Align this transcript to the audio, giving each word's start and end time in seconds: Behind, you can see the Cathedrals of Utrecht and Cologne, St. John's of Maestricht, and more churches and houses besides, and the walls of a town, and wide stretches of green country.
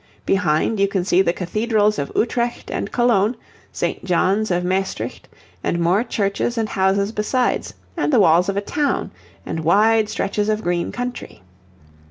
Behind, 0.25 0.79
you 0.79 0.87
can 0.87 1.05
see 1.05 1.21
the 1.21 1.31
Cathedrals 1.31 1.99
of 1.99 2.11
Utrecht 2.15 2.71
and 2.71 2.91
Cologne, 2.91 3.35
St. 3.71 4.03
John's 4.03 4.49
of 4.49 4.63
Maestricht, 4.63 5.27
and 5.63 5.77
more 5.79 6.03
churches 6.03 6.57
and 6.57 6.67
houses 6.69 7.11
besides, 7.11 7.75
and 7.95 8.11
the 8.11 8.19
walls 8.19 8.49
of 8.49 8.57
a 8.57 8.61
town, 8.61 9.11
and 9.45 9.59
wide 9.59 10.09
stretches 10.09 10.49
of 10.49 10.63
green 10.63 10.91
country. 10.91 11.43